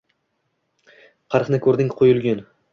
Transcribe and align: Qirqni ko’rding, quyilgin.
Qirqni 1.35 1.63
ko’rding, 1.69 1.95
quyilgin. 2.03 2.45